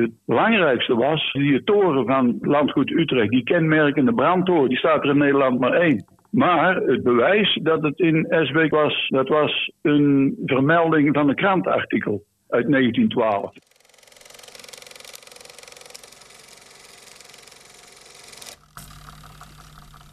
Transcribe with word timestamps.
Het 0.00 0.10
belangrijkste 0.26 0.94
was 0.94 1.32
die 1.32 1.62
toren 1.64 2.06
van 2.06 2.38
Landgoed 2.40 2.90
Utrecht, 2.90 3.30
die 3.30 3.42
kenmerkende 3.42 4.14
brandtoren, 4.14 4.68
die 4.68 4.78
staat 4.78 5.04
er 5.04 5.10
in 5.10 5.18
Nederland 5.18 5.60
maar 5.60 5.72
één. 5.72 6.04
Maar 6.30 6.76
het 6.76 7.02
bewijs 7.02 7.58
dat 7.62 7.82
het 7.82 7.98
in 7.98 8.26
Esbeek 8.26 8.70
was, 8.70 9.08
dat 9.08 9.28
was 9.28 9.72
een 9.82 10.36
vermelding 10.46 11.14
van 11.14 11.28
een 11.28 11.34
krantartikel 11.34 12.22
uit 12.48 12.70
1912. 12.70 13.52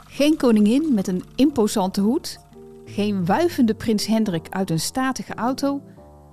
Geen 0.08 0.38
koningin 0.38 0.94
met 0.94 1.08
een 1.08 1.22
imposante 1.36 2.02
hoed, 2.02 2.38
geen 2.86 3.26
wuivende 3.26 3.76
prins 3.76 4.08
Hendrik 4.08 4.48
uit 4.50 4.70
een 4.70 4.80
statige 4.80 5.34
auto, 5.36 5.82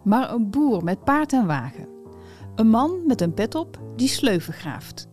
maar 0.04 0.30
een 0.32 0.50
boer 0.50 0.84
met 0.84 1.04
paard 1.04 1.32
en 1.32 1.46
wagen. 1.46 1.93
Een 2.54 2.68
man 2.68 3.06
met 3.06 3.20
een 3.20 3.34
pet 3.34 3.54
op 3.54 3.78
die 3.96 4.08
sleuven 4.08 4.52
graaft. 4.52 5.08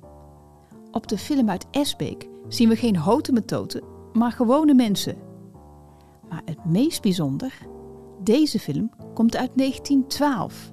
Op 0.91 1.07
de 1.07 1.18
film 1.18 1.49
uit 1.49 1.65
Esbeek 1.71 2.29
zien 2.47 2.69
we 2.69 2.75
geen 2.75 2.95
houten 2.95 3.33
metoten, 3.33 3.83
maar 4.13 4.32
gewone 4.32 4.73
mensen. 4.73 5.18
Maar 6.29 6.41
het 6.46 6.65
meest 6.65 7.01
bijzonder, 7.01 7.54
deze 8.23 8.59
film 8.59 8.91
komt 9.13 9.35
uit 9.35 9.51
1912. 9.55 10.71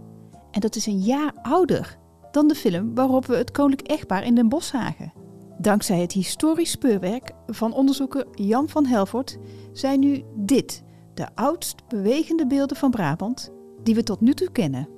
En 0.51 0.61
dat 0.61 0.77
is 0.77 0.87
een 0.87 1.01
jaar 1.01 1.33
ouder 1.43 1.99
dan 2.31 2.49
de 2.49 2.55
film 2.55 2.95
waarop 2.95 3.27
we 3.27 3.37
het 3.37 3.51
koninklijk 3.51 3.93
echtpaar 3.93 4.25
in 4.25 4.35
Den 4.35 4.49
Bosch 4.49 4.71
zagen. 4.71 5.13
Dankzij 5.59 6.01
het 6.01 6.13
historisch 6.13 6.71
speurwerk 6.71 7.33
van 7.47 7.73
onderzoeker 7.73 8.27
Jan 8.33 8.69
van 8.69 8.87
Helvoort 8.87 9.39
zijn 9.73 10.01
nu 10.01 10.23
dit 10.37 10.83
de 11.15 11.27
oudst 11.35 11.89
bewegende 11.89 12.47
beelden 12.47 12.77
van 12.77 12.91
Brabant 12.91 13.53
die 13.83 13.95
we 13.95 14.03
tot 14.03 14.21
nu 14.21 14.35
toe 14.35 14.53
kennen. 14.53 14.98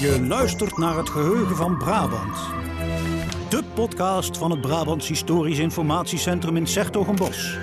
Je 0.00 0.26
luistert 0.26 0.76
naar 0.76 0.96
het 0.96 1.08
geheugen 1.08 1.56
van 1.56 1.76
Brabant. 1.76 2.36
De 3.48 3.62
podcast 3.74 4.36
van 4.36 4.50
het 4.50 4.60
Brabants 4.60 5.08
Historisch 5.08 5.58
Informatiecentrum 5.58 6.56
in 6.56 6.66
Sertogenbos. 6.66 7.56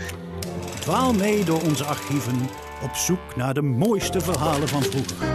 Dwaal 0.80 1.14
mee 1.14 1.45
door 1.45 1.61
onze 1.61 1.83
archieven 1.83 2.36
op 2.83 2.94
zoek 2.94 3.36
naar 3.36 3.53
de 3.53 3.61
mooiste 3.61 4.22
verhalen 4.22 4.67
van 4.67 4.81
vroeger. 4.83 5.27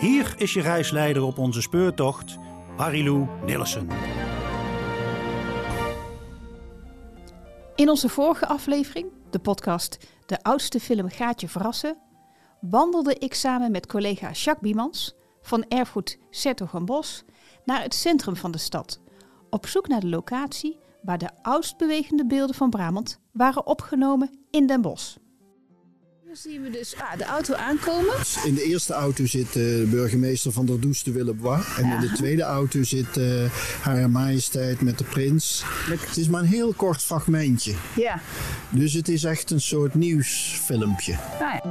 Hier 0.00 0.34
is 0.36 0.52
je 0.52 0.60
reisleider 0.60 1.22
op 1.22 1.38
onze 1.38 1.60
speurtocht, 1.60 2.38
Marilou 2.76 3.26
Nillissen. 3.46 3.88
In 7.74 7.88
onze 7.88 8.08
vorige 8.08 8.46
aflevering, 8.46 9.06
de 9.30 9.38
podcast 9.38 9.98
De 10.26 10.42
oudste 10.42 10.80
film 10.80 11.08
gaat 11.08 11.40
je 11.40 11.48
verrassen, 11.48 11.96
wandelde 12.60 13.14
ik 13.14 13.34
samen 13.34 13.70
met 13.70 13.86
collega 13.86 14.30
Jacques 14.30 14.60
Biemans 14.60 15.14
van 15.42 15.64
Erfgoed 15.68 16.18
Bos 16.84 17.24
naar 17.64 17.82
het 17.82 17.94
centrum 17.94 18.36
van 18.36 18.50
de 18.50 18.58
stad, 18.58 19.00
op 19.50 19.66
zoek 19.66 19.88
naar 19.88 20.00
de 20.00 20.08
locatie 20.08 20.78
waar 21.02 21.18
de 21.18 21.30
oudst 21.42 21.76
bewegende 21.76 22.26
beelden 22.26 22.56
van 22.56 22.70
Brabant 22.70 23.20
waren 23.32 23.66
opgenomen 23.66 24.30
in 24.50 24.66
Den 24.66 24.80
Bosch. 24.80 25.16
Nu 26.30 26.36
zien 26.36 26.62
we 26.62 26.70
dus 26.70 26.94
ah, 26.96 27.18
de 27.18 27.24
auto 27.24 27.54
aankomen. 27.54 28.14
In 28.44 28.54
de 28.54 28.62
eerste 28.62 28.92
auto 28.92 29.26
zit 29.26 29.52
de 29.52 29.86
burgemeester 29.90 30.52
van 30.52 30.66
der 30.66 30.80
Does 30.80 31.02
de 31.02 31.12
Willebois. 31.12 31.76
En 31.76 31.90
in 31.90 32.00
de 32.00 32.12
tweede 32.12 32.42
auto 32.42 32.82
zit 32.82 33.16
uh, 33.16 33.52
Haar 33.82 34.10
Majesteit 34.10 34.80
met 34.80 34.98
de 34.98 35.04
prins. 35.04 35.62
Het 35.66 36.16
is 36.16 36.28
maar 36.28 36.40
een 36.40 36.46
heel 36.46 36.72
kort 36.72 37.02
fragmentje. 37.02 37.74
Ja. 37.96 38.20
Dus 38.68 38.92
het 38.92 39.08
is 39.08 39.24
echt 39.24 39.50
een 39.50 39.60
soort 39.60 39.94
nieuwsfilmpje. 39.94 41.12
Ah, 41.12 41.38
ja. 41.38 41.62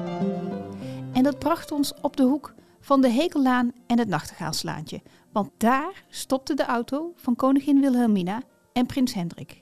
En 1.13 1.23
dat 1.23 1.39
bracht 1.39 1.71
ons 1.71 1.94
op 2.01 2.17
de 2.17 2.23
hoek 2.23 2.53
van 2.81 3.01
de 3.01 3.09
Hekellaan 3.09 3.72
en 3.88 4.00
het 4.00 4.07
Nachtegaalslaantje. 4.07 5.01
Want 5.31 5.50
daar 5.57 6.03
stopte 6.09 6.53
de 6.53 6.66
auto 6.66 7.13
van 7.16 7.35
koningin 7.35 7.81
Wilhelmina 7.81 8.41
en 8.73 8.85
prins 8.85 9.13
Hendrik. 9.13 9.61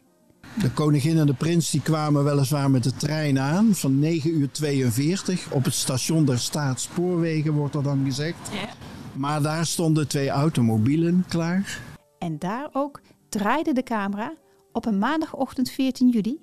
De 0.53 0.72
koningin 0.74 1.18
en 1.18 1.25
de 1.25 1.34
prins 1.34 1.72
die 1.72 1.81
kwamen 1.81 2.24
weliswaar 2.24 2.72
met 2.72 2.84
de 2.84 2.94
trein 2.94 3.40
aan 3.40 3.66
van 3.74 4.00
9 4.00 4.40
uur 4.40 4.52
42 4.52 5.52
op 5.52 5.63
het 5.63 5.74
station 5.74 6.25
der 6.25 6.40
Staatsspoorwegen, 6.40 7.53
wordt 7.53 7.75
er 7.75 7.84
dan 7.84 8.06
gezegd. 8.06 8.52
Ja. 8.53 8.69
Maar 9.18 9.41
daar 9.41 9.66
stonden 9.66 10.08
twee 10.08 10.30
automobielen 10.30 11.24
klaar. 11.28 11.81
En 12.19 12.40
daar 12.40 12.69
ook 12.74 13.02
draaide 13.30 13.74
de 13.74 13.84
camera 13.84 14.34
op 14.72 14.85
een 14.85 14.97
maandagochtend 14.97 15.72
14 15.72 16.09
juli 16.09 16.40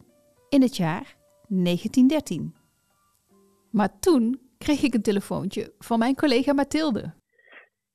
in 0.49 0.63
het 0.63 0.77
jaar 0.77 1.17
1913. 1.49 2.55
Maar 3.71 3.99
toen 4.01 4.41
kreeg 4.59 4.83
ik 4.83 4.95
een 4.95 5.03
telefoontje 5.03 5.73
van 5.79 5.99
mijn 5.99 6.15
collega 6.15 6.53
Mathilde. 6.53 7.15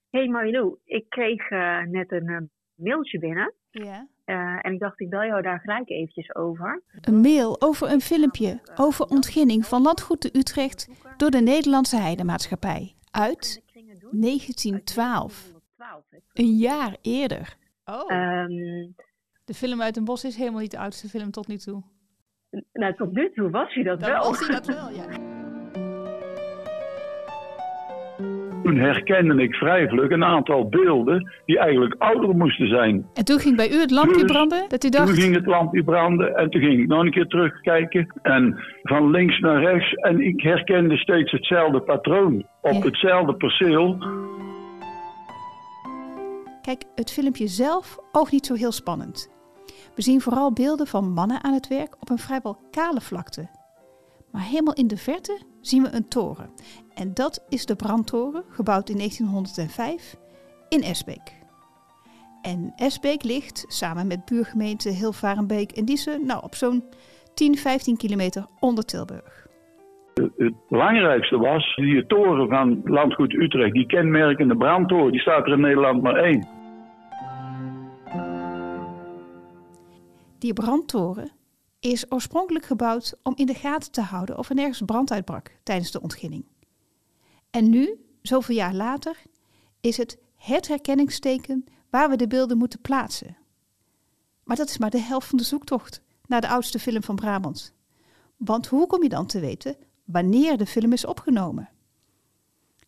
Hey 0.10 0.28
Marilou, 0.28 0.78
ik 0.86 1.10
kreeg 1.10 1.50
uh, 1.52 1.84
net 1.84 2.12
een 2.12 2.30
uh, 2.30 2.38
mailtje 2.76 3.20
binnen. 3.20 3.54
Ja. 3.72 4.08
Uh, 4.30 4.60
en 4.62 4.74
ik 4.74 4.80
dacht, 4.80 5.00
ik 5.00 5.10
bel 5.10 5.26
jou 5.26 5.42
daar 5.42 5.60
gelijk 5.60 5.90
eventjes 5.90 6.36
over. 6.36 6.82
Een 7.02 7.20
mail 7.22 7.62
over 7.62 7.92
een 7.92 8.02
filmpje 8.02 8.60
over 8.76 9.06
ontginning 9.06 9.66
van 9.66 9.82
landgoed 9.82 10.22
de 10.22 10.38
Utrecht 10.38 10.90
door 11.18 11.30
de 11.30 11.42
Nederlandse 11.42 11.98
Heidemaatschappij 11.98 12.96
uit 13.12 13.64
1912. 14.12 15.52
Een 16.34 16.58
jaar 16.58 16.96
eerder. 17.02 17.58
Oh. 17.86 18.12
Um, 18.12 18.96
de 19.46 19.54
film 19.54 19.82
uit 19.82 19.98
een 19.98 20.06
bos 20.06 20.24
is 20.24 20.36
helemaal 20.36 20.62
niet 20.62 20.72
de 20.72 20.80
oudste 20.80 21.08
film 21.08 21.32
tot 21.32 21.48
nu 21.48 21.58
toe. 21.58 21.84
Nou, 22.74 22.96
tot 22.96 23.12
nu 23.12 23.32
toe 23.34 23.50
was 23.50 23.74
hij 23.74 23.84
dat 23.84 24.00
Dan 24.00 24.10
wel. 24.10 24.22
was 24.24 24.40
hij 24.40 24.50
dat 24.50 24.66
wel, 24.76 24.90
ja. 24.90 25.29
Toen 28.70 28.78
herkende 28.78 29.44
ik 29.44 29.56
vrij 29.56 29.88
vlug 29.88 30.10
een 30.10 30.24
aantal 30.24 30.70
beelden 30.70 31.32
die 31.46 31.60
eigenlijk 31.60 31.96
ouder 31.98 32.36
moesten 32.36 32.68
zijn. 32.68 33.06
En 33.14 33.26
toen 33.26 33.40
ging 33.40 33.56
bij 33.56 33.70
u 33.72 33.80
het 33.80 33.92
lampje 33.92 34.22
Dus 34.22 34.32
branden? 34.32 34.66
Dat 34.68 34.84
u 34.84 34.90
dacht, 34.90 35.08
Toen 35.08 35.16
ging 35.16 35.36
het 35.36 35.46
lampje 35.46 35.84
branden 35.84 36.36
en 36.36 36.50
toen 36.50 36.62
ging 36.62 36.80
ik 36.80 36.88
nog 36.88 37.02
een 37.02 37.12
keer 37.12 37.28
terugkijken. 37.28 38.20
En 38.22 38.60
van 38.84 39.10
links 39.12 39.40
naar 39.40 39.62
rechts. 39.62 39.94
En 39.94 40.22
ik 40.22 40.42
herkende 40.42 40.98
steeds 40.98 41.32
hetzelfde 41.32 41.80
patroon. 41.82 42.46
Op 42.62 42.74
Ja. 42.74 42.80
hetzelfde 42.80 43.36
perceel. 43.36 43.98
kijk, 46.62 46.84
het 46.96 47.12
filmpje 47.12 47.48
zelf 47.48 47.98
oogt 48.12 48.32
niet 48.32 48.46
zo 48.46 48.54
heel 48.54 48.72
spannend. 48.72 49.32
We 49.96 50.02
zien 50.02 50.22
vooral 50.22 50.54
beelden 50.54 50.88
van 50.88 51.12
mannen 51.12 51.44
aan 51.44 51.54
het 51.54 51.68
werk 51.68 51.96
op 52.00 52.10
een 52.10 52.18
vrijwel 52.18 52.58
kale 52.72 53.02
vlakte. 53.02 53.59
Maar 54.32 54.42
helemaal 54.42 54.74
in 54.74 54.88
de 54.88 54.98
verte 54.98 55.40
zien 55.62 55.84
we 55.84 55.90
een 55.92 56.08
toren. 56.08 56.50
En 56.94 57.14
dat 57.14 57.46
is 57.50 57.66
de 57.66 57.76
brandtoren, 57.76 58.44
gebouwd 58.50 58.90
in 58.90 58.98
1905 58.98 60.16
in 60.70 60.82
Esbeek. 60.82 61.38
En 62.42 62.74
Esbeek 62.76 63.24
ligt, 63.24 63.66
samen 63.68 64.08
met 64.08 64.26
buurgemeenten 64.26 64.94
Hilvarenbeek 64.94 65.72
en 65.72 65.86
Diezen, 65.86 66.26
nou 66.26 66.44
op 66.44 66.56
zo'n 66.56 66.84
10, 67.34 67.58
15 67.58 67.98
kilometer 67.98 68.46
onder 68.60 68.86
Tilburg. 68.86 69.48
Het 70.38 70.54
belangrijkste 70.70 71.38
was 71.38 71.76
die 71.76 72.06
toren 72.06 72.50
van 72.50 72.82
Landgoed 72.84 73.34
Utrecht. 73.34 73.74
Die 73.74 73.86
kenmerkende 73.86 74.58
brandtoren. 74.58 75.12
Die 75.12 75.22
staat 75.22 75.46
er 75.46 75.54
in 75.54 75.60
Nederland 75.60 76.02
maar 76.02 76.16
één. 76.16 76.48
Die 80.40 80.54
brandtoren 80.54 81.32
is 81.80 82.12
oorspronkelijk 82.12 82.66
gebouwd 82.66 83.14
om 83.24 83.34
in 83.36 83.46
de 83.46 83.54
gaten 83.54 83.92
te 83.92 84.02
houden 84.02 84.38
of 84.38 84.50
er 84.50 84.56
nergens 84.56 84.82
brand 84.86 85.12
uitbrak 85.12 85.58
tijdens 85.64 85.92
de 85.92 86.02
ontginning. 86.02 86.46
En 87.50 87.70
nu, 87.70 88.06
zoveel 88.22 88.56
jaar 88.56 88.74
later, 88.74 89.22
is 89.82 89.98
het 89.98 90.18
het 90.36 90.68
herkenningsteken 90.68 91.66
waar 91.90 92.10
we 92.10 92.16
de 92.16 92.28
beelden 92.28 92.58
moeten 92.58 92.82
plaatsen. 92.82 93.38
Maar 94.44 94.58
dat 94.58 94.70
is 94.70 94.78
maar 94.78 94.90
de 94.90 95.00
helft 95.00 95.28
van 95.28 95.38
de 95.38 95.44
zoektocht 95.44 96.02
naar 96.26 96.42
de 96.42 96.48
oudste 96.48 96.80
film 96.80 97.04
van 97.04 97.16
Brabant. 97.16 97.74
Want 98.38 98.68
hoe 98.68 98.88
kom 98.88 99.04
je 99.04 99.10
dan 99.10 99.26
te 99.26 99.40
weten 99.40 99.78
wanneer 100.06 100.58
de 100.58 100.66
film 100.66 100.94
is 100.94 101.06
opgenomen? 101.06 101.70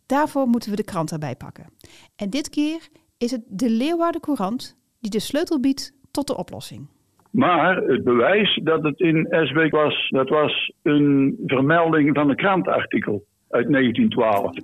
Daarvoor 0.05 0.47
moeten 0.47 0.69
we 0.69 0.75
de 0.75 0.83
krant 0.83 1.11
erbij 1.11 1.35
pakken. 1.35 1.73
En 2.15 2.29
dit 2.29 2.49
keer 2.49 2.89
is 3.17 3.31
het 3.31 3.41
de 3.47 3.69
Leeuwarden 3.69 4.21
Courant 4.21 4.75
die 4.99 5.11
de 5.11 5.19
sleutel 5.19 5.59
biedt 5.59 5.93
tot 6.11 6.27
de 6.27 6.37
oplossing. 6.37 6.87
Maar 7.31 7.77
het 7.77 8.03
bewijs 8.03 8.59
dat 8.63 8.83
het 8.83 8.99
in 8.99 9.25
Esbeek 9.25 9.71
was, 9.71 10.09
dat 10.09 10.29
was 10.29 10.73
een 10.83 11.37
vermelding 11.45 12.15
van 12.15 12.29
een 12.29 12.35
krantartikel 12.35 13.25
uit 13.49 13.71
1912. 13.71 14.55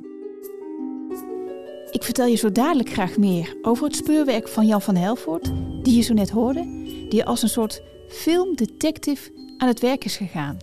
Ik 1.91 2.03
vertel 2.03 2.25
je 2.25 2.35
zo 2.35 2.51
dadelijk 2.51 2.89
graag 2.89 3.17
meer 3.17 3.57
over 3.61 3.83
het 3.83 3.95
speurwerk 3.95 4.47
van 4.47 4.67
Jan 4.67 4.81
van 4.81 4.95
Helvoort, 4.95 5.53
die 5.83 5.95
je 5.95 6.01
zo 6.01 6.13
net 6.13 6.29
hoorde, 6.29 6.61
die 7.09 7.25
als 7.25 7.41
een 7.41 7.49
soort 7.49 7.83
filmdetective 8.09 9.31
aan 9.57 9.67
het 9.67 9.79
werk 9.79 10.03
is 10.03 10.17
gegaan. 10.17 10.57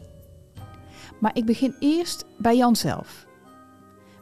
Maar 1.20 1.36
ik 1.36 1.44
begin 1.44 1.74
eerst 1.80 2.26
bij 2.38 2.56
Jan 2.56 2.76
zelf. 2.76 3.26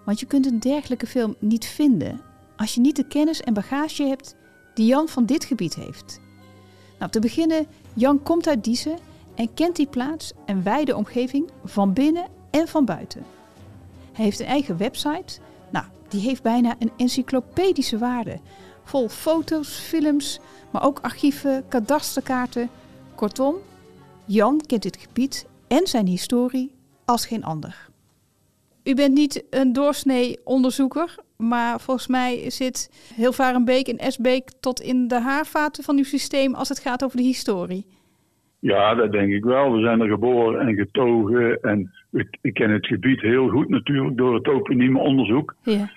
Want 0.05 0.21
je 0.21 0.27
kunt 0.27 0.47
een 0.47 0.61
dergelijke 0.61 1.07
film 1.07 1.35
niet 1.41 1.67
vinden 1.67 2.21
als 2.57 2.75
je 2.75 2.81
niet 2.81 2.97
de 2.97 3.09
kennis 3.09 3.41
en 3.41 3.55
bagage 3.55 4.03
hebt 4.03 4.37
die 4.75 4.87
Jan 4.87 5.09
van 5.09 5.27
dit 5.27 5.45
gebied 5.45 5.75
heeft. 5.75 6.32
Nou, 7.03 7.15
te 7.15 7.21
beginnen 7.21 7.67
Jan 7.95 8.23
komt 8.23 8.49
uit 8.49 8.65
Diezen 8.65 8.99
en 9.35 9.55
kent 9.55 9.77
die 9.77 9.87
plaats 9.87 10.33
en 10.47 10.63
wijde 10.63 10.97
omgeving 10.97 11.51
van 11.65 11.93
binnen 11.93 12.27
en 12.51 12.69
van 12.69 12.85
buiten. 12.85 13.25
Hij 14.13 14.25
heeft 14.25 14.41
een 14.41 14.47
eigen 14.47 14.77
website. 14.77 15.41
Nou, 15.71 15.85
die 16.09 16.21
heeft 16.21 16.43
bijna 16.43 16.75
een 16.79 16.93
encyclopedische 16.97 17.99
waarde. 17.99 18.41
Vol 18.85 19.09
foto's, 19.09 19.69
films, 19.69 20.41
maar 20.71 20.85
ook 20.85 20.99
archieven, 21.01 21.65
kadasterkaarten. 21.69 22.71
Kortom, 23.15 23.55
Jan 24.25 24.61
kent 24.67 24.83
dit 24.83 24.97
gebied 24.97 25.47
en 25.69 25.87
zijn 25.87 26.07
historie 26.07 26.75
als 27.05 27.27
geen 27.27 27.45
ander. 27.45 27.91
U 28.85 28.95
bent 28.95 29.15
niet 29.15 29.47
een 29.51 29.73
doorsnee 29.73 30.39
onderzoeker, 30.45 31.15
maar 31.37 31.81
volgens 31.81 32.07
mij 32.07 32.51
zit 32.51 32.91
heel 33.15 33.33
Varenbeek 33.33 33.89
en 33.89 33.99
Esbeek 33.99 34.51
tot 34.61 34.81
in 34.81 35.09
de 35.09 35.21
haarvaten 35.21 35.85
van 35.85 35.97
uw 35.97 36.05
systeem 36.05 36.55
als 36.55 36.69
het 36.69 36.79
gaat 36.79 37.05
over 37.05 37.17
de 37.17 37.23
historie. 37.23 37.87
Ja, 38.59 38.95
dat 38.95 39.13
denk 39.13 39.33
ik 39.33 39.45
wel. 39.45 39.73
We 39.73 39.81
zijn 39.81 40.01
er 40.01 40.09
geboren 40.09 40.67
en 40.67 40.75
getogen. 40.75 41.61
En 41.61 41.91
ik, 42.13 42.39
ik 42.41 42.55
ken 42.55 42.71
het 42.71 42.87
gebied 42.87 43.21
heel 43.21 43.49
goed 43.49 43.69
natuurlijk 43.69 44.17
door 44.17 44.35
het 44.35 44.45
toponieme 44.45 44.99
onderzoek. 44.99 45.55
Ja. 45.63 45.91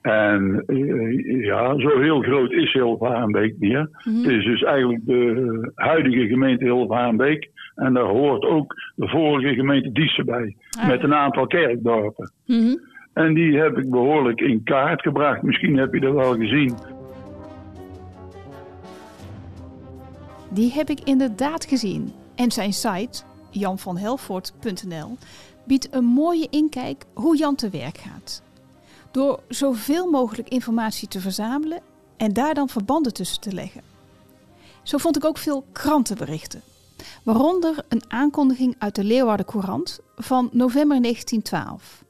En 0.00 0.62
eh, 0.66 1.44
ja, 1.44 1.78
zo 1.78 2.00
heel 2.00 2.20
groot 2.20 2.52
is 2.52 2.72
Hilvarenbeek 2.72 3.54
niet. 3.58 3.72
Hè? 3.72 3.82
Mhm. 3.82 4.22
Het 4.22 4.32
is 4.32 4.44
dus 4.44 4.62
eigenlijk 4.62 5.06
de 5.06 5.72
huidige 5.74 6.26
gemeente 6.26 6.64
Hilvarenbeek. 6.64 7.50
En 7.80 7.92
daar 7.92 8.08
hoort 8.08 8.44
ook 8.44 8.74
de 8.94 9.08
vorige 9.08 9.54
gemeente 9.54 9.92
Diessen 9.92 10.26
bij. 10.26 10.56
Ah. 10.78 10.86
Met 10.86 11.02
een 11.02 11.14
aantal 11.14 11.46
kerkdorpen. 11.46 12.32
Mhm. 12.46 12.76
En 13.12 13.34
die 13.34 13.58
heb 13.58 13.78
ik 13.78 13.90
behoorlijk 13.90 14.40
in 14.40 14.62
kaart 14.62 15.02
gebracht. 15.02 15.42
Misschien 15.42 15.76
heb 15.76 15.94
je 15.94 16.00
dat 16.00 16.14
wel 16.14 16.34
gezien. 16.34 16.74
Die 20.50 20.72
heb 20.72 20.88
ik 20.90 21.00
inderdaad 21.00 21.64
gezien. 21.64 22.12
En 22.34 22.50
zijn 22.50 22.72
site, 22.72 23.22
janvanhelvoort.nl, 23.50 25.16
biedt 25.66 25.94
een 25.94 26.04
mooie 26.04 26.46
inkijk 26.50 27.04
hoe 27.14 27.36
Jan 27.36 27.54
te 27.54 27.70
werk 27.70 27.98
gaat. 27.98 28.42
Door 29.10 29.40
zoveel 29.48 30.10
mogelijk 30.10 30.48
informatie 30.48 31.08
te 31.08 31.20
verzamelen 31.20 31.80
en 32.16 32.32
daar 32.32 32.54
dan 32.54 32.68
verbanden 32.68 33.14
tussen 33.14 33.40
te 33.40 33.52
leggen. 33.52 33.82
Zo 34.82 34.98
vond 34.98 35.16
ik 35.16 35.24
ook 35.24 35.38
veel 35.38 35.64
krantenberichten. 35.72 36.60
Waaronder 37.24 37.84
een 37.88 38.02
aankondiging 38.08 38.74
uit 38.78 38.94
de 38.94 39.04
Leeuwarden 39.04 39.46
Courant 39.46 40.00
van 40.16 40.48
november 40.52 41.02
1912. 41.02 42.04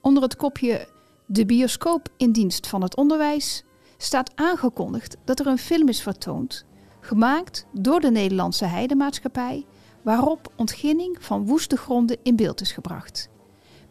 Onder 0.00 0.22
het 0.22 0.36
kopje 0.36 0.88
De 1.26 1.46
bioscoop 1.46 2.08
in 2.16 2.32
dienst 2.32 2.66
van 2.66 2.82
het 2.82 2.96
onderwijs 2.96 3.64
staat 3.96 4.30
aangekondigd 4.34 5.16
dat 5.24 5.40
er 5.40 5.46
een 5.46 5.58
film 5.58 5.88
is 5.88 6.02
vertoond 6.02 6.64
gemaakt 7.04 7.66
door 7.72 8.00
de 8.00 8.10
Nederlandse 8.10 8.64
Heidemaatschappij, 8.64 9.66
waarop 10.02 10.52
ontginning 10.56 11.16
van 11.20 11.46
woeste 11.46 11.76
gronden 11.76 12.16
in 12.22 12.36
beeld 12.36 12.60
is 12.60 12.72
gebracht. 12.72 13.28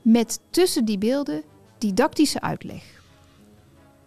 Met 0.02 0.40
tussen 0.50 0.86
die 0.86 0.98
beelden 0.98 1.44
didactische 1.78 2.42
uitleg. 2.42 3.02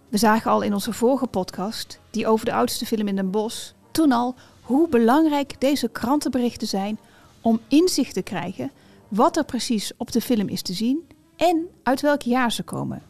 We 0.09 0.19
zagen 0.19 0.51
al 0.51 0.63
in 0.63 0.73
onze 0.73 0.93
vorige 0.93 1.27
podcast, 1.27 2.01
die 2.11 2.27
over 2.27 2.45
de 2.45 2.53
oudste 2.53 2.87
film 2.87 3.09
in 3.09 3.17
Den 3.17 3.31
Bosch, 3.31 3.73
toen 3.91 4.13
al 4.13 4.35
hoe 4.67 4.89
belangrijk 4.89 5.61
deze 5.61 5.89
krantenberichten 5.89 6.67
zijn 6.69 6.99
om 7.41 7.61
inzicht 7.69 8.15
te 8.15 8.23
krijgen 8.23 8.71
wat 9.09 9.37
er 9.37 9.45
precies 9.45 9.93
op 9.97 10.13
de 10.13 10.21
film 10.21 10.49
is 10.49 10.63
te 10.63 10.73
zien 10.73 11.07
en 11.37 11.67
uit 11.83 12.01
welk 12.01 12.23
jaar 12.23 12.53
ze 12.53 12.63
komen. 12.63 13.03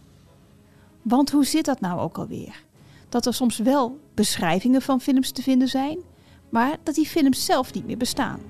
Want 1.02 1.30
hoe 1.30 1.44
zit 1.44 1.64
dat 1.64 1.80
nou 1.80 2.00
ook 2.00 2.18
alweer? 2.18 2.64
dat 3.08 3.26
er 3.26 3.34
soms 3.34 3.58
wel 3.58 3.98
beschrijvingen 4.14 4.82
van 4.82 5.00
films 5.00 5.30
te 5.30 5.42
vinden 5.42 5.68
zijn, 5.68 5.98
maar 6.48 6.76
dat 6.82 6.94
die 6.94 7.06
films 7.06 7.44
zelf 7.44 7.72
niet 7.74 7.86
meer 7.86 7.96
bestaan. 7.96 8.40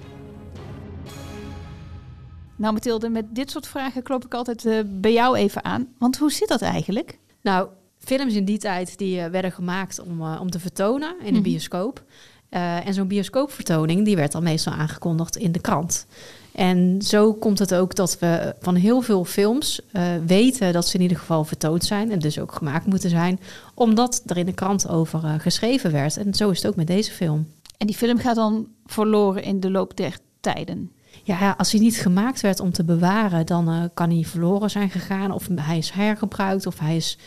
Nou, 2.56 2.73
Mathilde, 2.73 3.08
met 3.08 3.25
dit 3.35 3.50
soort 3.50 3.67
vragen 3.67 4.03
klop 4.03 4.25
ik 4.25 4.35
altijd 4.35 4.64
eh, 4.64 4.79
bij 4.87 5.12
jou 5.12 5.37
even 5.37 5.64
aan. 5.64 5.88
Want 5.99 6.17
hoe 6.19 6.32
zit 6.32 6.49
dat 6.49 6.62
eigenlijk? 6.62 7.19
Nou, 7.43 7.69
films 7.99 8.35
in 8.35 8.44
die 8.44 8.58
tijd 8.58 8.99
die 8.99 9.20
eh, 9.20 9.31
werden 9.31 9.53
gemaakt 9.53 10.00
om, 10.00 10.20
eh, 10.20 10.38
om 10.41 10.50
te 10.50 10.61
vertonen 10.61 11.17
in 11.20 11.26
een 11.26 11.32
Mhm. 11.32 11.43
bioscoop. 11.43 12.05
Eh, 12.48 12.87
en 12.87 12.94
zo'n 12.94 13.08
bioscoopvertoning 13.08 14.04
die 14.04 14.16
werd 14.16 14.32
dan 14.32 14.43
meestal 14.43 14.72
aangekondigd 14.72 15.37
in 15.37 15.52
de 15.52 15.58
krant. 15.58 16.06
En 16.52 17.02
zo 17.02 17.34
komt 17.34 17.58
het 17.58 17.75
ook 17.75 17.94
dat 17.94 18.19
we 18.19 18.54
van 18.60 18.75
heel 18.75 19.00
veel 19.00 19.25
films 19.25 19.81
eh, 19.93 20.02
weten 20.26 20.72
dat 20.72 20.88
ze 20.88 20.96
in 20.96 21.02
ieder 21.02 21.16
geval 21.16 21.44
vertoond 21.44 21.84
zijn 21.84 22.10
en 22.10 22.19
dus 22.19 22.38
ook 22.38 22.52
gemaakt 22.52 22.87
moeten 22.87 23.10
zijn, 23.10 23.40
omdat 23.75 24.22
er 24.26 24.37
in 24.37 24.46
de 24.46 24.52
krant 24.52 24.88
over 24.88 25.25
eh, 25.25 25.34
geschreven 25.38 25.93
werd. 25.93 26.16
En 26.16 26.34
zo 26.34 26.50
is 26.50 26.56
het 26.56 26.66
ook 26.66 26.76
met 26.76 26.87
deze 26.87 27.12
film. 27.12 27.46
En 27.78 27.87
die 27.87 27.96
film 27.96 28.19
gaat 28.19 28.34
dan 28.34 28.66
verloren 28.87 29.43
in 29.43 29.60
de 29.60 29.70
loop 29.70 29.96
der 29.96 30.19
tijden. 30.40 30.90
Ja, 31.22 31.54
als 31.58 31.72
hij 31.72 31.81
niet 31.81 31.96
gemaakt 31.96 32.40
werd 32.40 32.60
om 32.60 32.72
te 32.72 32.84
bewaren, 32.84 33.46
dan 33.46 33.90
kan 33.94 34.10
hij 34.10 34.25
verloren 34.25 34.70
zijn 34.70 34.90
gegaan. 34.90 35.31
Of 35.31 35.48
hij 35.54 35.78
is 35.78 35.90
hergebruikt, 35.90 36.66
of 36.66 36.78
hij 36.78 36.96
is 36.96 37.19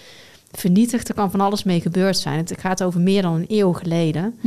vernietigd. 0.51 1.09
Er 1.09 1.15
kan 1.15 1.31
van 1.31 1.41
alles 1.41 1.63
mee 1.63 1.81
gebeurd 1.81 2.17
zijn. 2.17 2.37
Het 2.37 2.55
gaat 2.59 2.83
over 2.83 2.99
meer 2.99 3.21
dan 3.21 3.33
een 3.33 3.45
eeuw 3.47 3.73
geleden. 3.73 4.39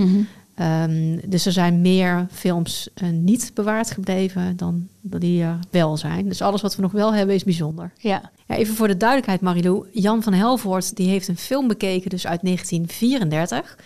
Ehm, 0.62 1.18
dus 1.26 1.46
er 1.46 1.52
zijn 1.52 1.80
meer 1.80 2.26
films 2.30 2.88
eh, 2.94 3.08
niet 3.08 3.50
bewaard 3.54 3.90
gebleven 3.90 4.56
dan 4.56 4.88
die 5.00 5.42
er 5.42 5.58
wel 5.70 5.96
zijn. 5.96 6.28
Dus 6.28 6.42
alles 6.42 6.60
wat 6.60 6.76
we 6.76 6.82
nog 6.82 6.92
wel 6.92 7.14
hebben 7.14 7.34
is 7.34 7.44
bijzonder. 7.44 7.92
Ja. 7.96 8.30
Ja, 8.46 8.56
even 8.56 8.74
voor 8.74 8.88
de 8.88 8.96
duidelijkheid, 8.96 9.40
Marilou. 9.40 9.86
Jan 9.92 10.22
van 10.22 10.32
Helvoort 10.32 10.96
die 10.96 11.08
heeft 11.08 11.28
een 11.28 11.36
film 11.36 11.68
bekeken, 11.68 12.10
dus 12.10 12.26
uit 12.26 12.42
1934, 12.42 13.78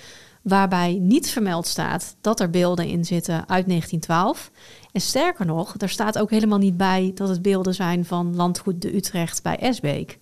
waarbij 0.43 0.99
niet 1.01 1.31
vermeld 1.31 1.67
staat 1.67 2.17
dat 2.21 2.41
er 2.41 2.51
beelden 2.51 2.87
in 2.87 3.05
zitten 3.05 3.35
uit 3.35 3.67
1912. 3.67 4.51
En 4.93 5.01
sterker 5.01 5.47
nog, 5.47 5.75
er 5.79 5.89
staat 5.89 6.19
ook 6.19 6.31
helemaal 6.31 6.59
niet 6.59 6.77
bij 6.77 7.13
dat 7.15 7.29
het 7.29 7.43
beelden 7.43 7.75
zijn 7.75 8.05
van 8.05 8.37
landgoed 8.37 8.83
de 8.83 8.97
Utrecht 8.97 9.43
bij 9.43 9.57
Esbeek. 9.57 10.19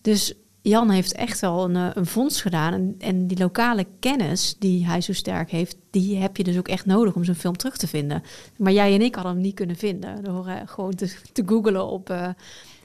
Dus 0.00 0.34
Jan 0.62 0.90
heeft 0.90 1.12
echt 1.12 1.40
wel 1.40 1.64
een, 1.64 1.76
eh, 1.76 1.90
een 1.94 2.06
fonds 2.06 2.42
gedaan. 2.42 2.72
En, 2.72 2.94
en 2.98 3.26
die 3.26 3.38
lokale 3.38 3.86
kennis 3.98 4.56
die 4.58 4.86
hij 4.86 5.00
zo 5.00 5.12
sterk 5.12 5.50
heeft, 5.50 5.76
die 5.90 6.16
heb 6.16 6.36
je 6.36 6.44
dus 6.44 6.58
ook 6.58 6.68
echt 6.68 6.86
nodig 6.86 7.14
om 7.14 7.24
zo'n 7.24 7.34
film 7.34 7.56
terug 7.56 7.76
te 7.76 7.86
vinden. 7.86 8.22
Maar 8.56 8.72
jij 8.72 8.94
en 8.94 9.02
ik 9.02 9.14
hadden 9.14 9.32
hem 9.32 9.42
niet 9.42 9.54
kunnen 9.54 9.76
vinden 9.76 10.24
door 10.24 10.50
gewoon 10.64 10.94
te, 10.94 11.16
te 11.32 11.42
googelen 11.46 11.86
op 11.86 12.10
eh, 12.10 12.28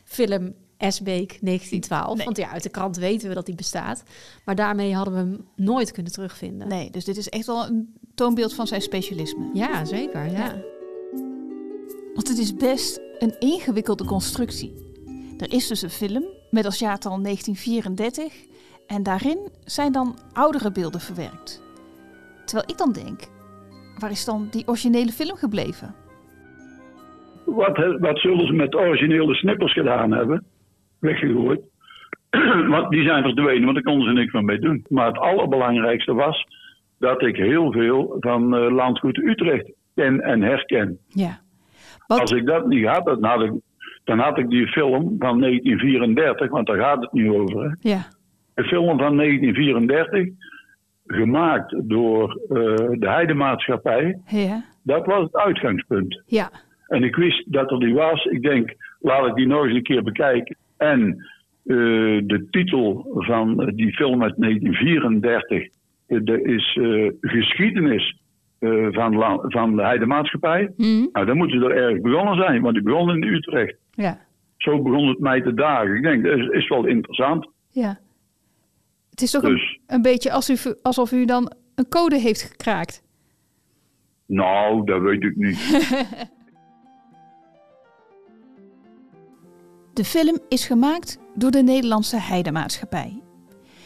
film 0.03 0.53
Esbeek 0.77 1.37
1912. 1.41 2.15
Nee. 2.15 2.25
Want 2.25 2.37
ja, 2.37 2.49
uit 2.49 2.63
de 2.63 2.69
krant 2.69 2.97
weten 2.97 3.29
we 3.29 3.35
dat 3.35 3.45
die 3.45 3.55
bestaat. 3.55 4.03
Maar 4.45 4.55
daarmee 4.55 4.95
hadden 4.95 5.13
we 5.13 5.19
hem 5.19 5.45
nooit 5.55 5.91
kunnen 5.91 6.11
terugvinden. 6.11 6.67
Nee, 6.67 6.89
dus 6.89 7.05
dit 7.05 7.17
is 7.17 7.29
echt 7.29 7.45
wel 7.45 7.65
een 7.65 7.93
toonbeeld 8.15 8.53
van 8.53 8.67
zijn 8.67 8.81
specialisme. 8.81 9.49
Ja, 9.53 9.85
zeker. 9.85 10.31
Ja. 10.31 10.55
Want 12.13 12.27
het 12.27 12.37
is 12.37 12.53
best 12.53 12.99
een 13.19 13.39
ingewikkelde 13.39 14.05
constructie. 14.05 14.73
Er 15.37 15.53
is 15.53 15.67
dus 15.67 15.81
een 15.81 15.89
film 15.89 16.23
met 16.55 16.65
als 16.65 16.79
jaartal 16.79 17.21
1934 17.21 18.33
en 18.87 19.03
daarin 19.03 19.39
zijn 19.63 19.91
dan 19.91 20.15
oudere 20.33 20.71
beelden 20.71 21.01
verwerkt. 21.01 21.63
Terwijl 22.45 22.69
ik 22.69 22.77
dan 22.77 22.91
denk, 22.91 23.19
waar 23.99 24.11
is 24.11 24.25
dan 24.25 24.47
die 24.51 24.67
originele 24.67 25.11
film 25.11 25.37
gebleven? 25.37 25.95
Wat, 27.45 27.77
wat 27.99 28.19
zullen 28.19 28.47
ze 28.47 28.53
met 28.53 28.75
originele 28.75 29.35
snippers 29.35 29.73
gedaan 29.73 30.11
hebben? 30.11 30.45
Weggegooid. 30.99 31.61
want 32.75 32.89
die 32.89 33.03
zijn 33.03 33.23
verdwenen, 33.23 33.63
want 33.63 33.73
daar 33.73 33.83
konden 33.83 34.07
ze 34.07 34.13
niks 34.13 34.33
meer 34.33 34.43
mee 34.43 34.59
doen. 34.59 34.85
Maar 34.89 35.07
het 35.07 35.17
allerbelangrijkste 35.17 36.13
was 36.13 36.47
dat 36.99 37.21
ik 37.21 37.35
heel 37.35 37.71
veel 37.71 38.15
van 38.19 38.55
eh, 38.55 38.71
landgoed 38.71 39.17
Utrecht 39.17 39.71
ken 39.95 40.21
en 40.21 40.41
herken. 40.41 40.99
Ja. 41.07 41.39
Als 42.07 42.31
ik 42.31 42.45
dat 42.45 42.67
niet 42.67 42.85
had, 42.85 43.05
dan 43.05 43.23
had 43.23 43.41
ik, 43.41 43.51
dan 44.05 44.19
had 44.19 44.37
ik 44.37 44.49
die 44.49 44.67
film 44.67 45.15
van 45.19 45.39
1934, 45.39 46.49
want 46.49 46.67
daar 46.67 46.77
gaat 46.77 47.01
het 47.01 47.13
nu 47.13 47.31
over. 47.31 47.63
Hè? 47.63 47.89
ja. 47.89 48.05
Een 48.53 48.63
film 48.63 48.97
van 48.97 49.17
1934, 49.17 50.27
gemaakt 51.07 51.75
door 51.83 52.39
eh, 52.49 52.55
de 52.99 53.09
Heidemaatschappij. 53.09 54.19
Ja. 54.27 54.63
Dat 54.83 55.05
was 55.05 55.23
het 55.23 55.35
uitgangspunt. 55.35 56.21
Ja. 56.25 56.49
En 56.87 57.03
ik 57.03 57.15
wist 57.15 57.51
dat 57.51 57.71
er 57.71 57.79
die 57.79 57.93
was. 57.93 58.25
Ik 58.25 58.41
denk, 58.41 58.75
laat 58.99 59.27
ik 59.27 59.35
die 59.35 59.47
nog 59.47 59.63
eens 59.63 59.75
een 59.75 59.83
keer 59.83 60.03
bekijken. 60.03 60.55
En 60.77 61.25
eh, 61.65 61.75
de 62.23 62.47
titel 62.51 63.05
van 63.13 63.61
eh, 63.61 63.75
die 63.75 63.93
film 63.93 64.23
uit 64.23 64.33
1934 64.37 65.67
eh, 66.07 66.19
dat 66.23 66.39
is 66.39 66.79
geschiedenis 67.21 68.17
eh, 68.65 68.87
van, 68.93 69.15
la- 69.15 69.39
van 69.41 69.75
de 69.75 69.81
Heidemaatschappij. 69.83 70.73
Mhm. 70.77 71.05
Nou, 71.11 71.25
dan 71.25 71.37
moeten 71.37 71.59
ze 71.59 71.65
er 71.65 71.75
erg 71.77 72.01
begonnen 72.01 72.35
zijn, 72.35 72.61
want 72.61 72.73
die 72.73 72.83
begon 72.83 73.09
in 73.09 73.23
Utrecht. 73.23 73.75
Ja. 73.91 74.19
Zo 74.57 74.81
begon 74.81 75.07
het 75.07 75.19
mij 75.19 75.41
te 75.41 75.53
dagen. 75.53 75.95
Ik 75.95 76.03
denk, 76.03 76.23
dat 76.23 76.37
is, 76.37 76.47
is 76.47 76.67
wel 76.67 76.85
interessant. 76.85 77.47
Ja. 77.69 77.99
Het 79.09 79.21
is 79.21 79.31
toch 79.31 79.43
een, 79.43 79.49
Dus, 79.51 79.79
een 79.87 80.01
beetje 80.01 80.31
alsof 80.31 80.65
u, 80.65 80.73
alsof 80.81 81.11
u 81.11 81.25
dan 81.25 81.51
een 81.75 81.89
code 81.89 82.19
heeft 82.19 82.41
gekraakt. 82.41 83.03
nou, 84.25 84.85
dat 84.85 85.01
weet 85.01 85.23
ik 85.23 85.35
niet. 85.35 85.59
De 89.93 90.03
film 90.05 90.37
is 90.49 90.65
gemaakt 90.65 91.19
door 91.35 91.51
de 91.51 91.63
Nederlandse 91.63 92.19
Heidemaatschappij. 92.19 93.21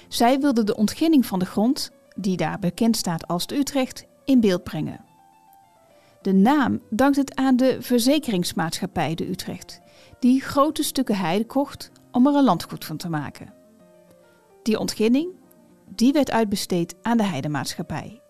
Zij 0.08 0.40
wilde 0.40 0.64
de 0.64 0.76
ontginning 0.76 1.26
van 1.26 1.40
de 1.40 1.46
grond, 1.46 1.92
die 2.16 2.38
daar 2.38 2.60
bekend 2.60 2.96
staat 2.96 3.28
als 3.28 3.48
de 3.48 3.56
Utrecht, 3.58 4.08
in 4.30 4.40
beeld 4.40 4.64
brengen. 4.64 5.06
De 6.22 6.34
naam 6.34 6.82
dankt 6.90 7.18
het 7.18 7.36
aan 7.36 7.56
de 7.56 7.78
verzekeringsmaatschappij 7.82 9.16
de 9.16 9.30
Utrecht, 9.30 9.82
die 10.20 10.42
grote 10.42 10.84
stukken 10.84 11.16
heide 11.16 11.46
kocht 11.46 11.92
om 12.12 12.28
er 12.28 12.36
een 12.36 12.44
landgoed 12.44 12.86
van 12.86 12.98
te 12.98 13.10
maken. 13.10 13.54
Die 14.64 14.80
ontginning 14.80 15.32
die 15.96 16.14
werd 16.14 16.32
uitbesteed 16.32 16.96
aan 17.02 17.18
de 17.18 17.24
heidemaatschappij. 17.24 18.22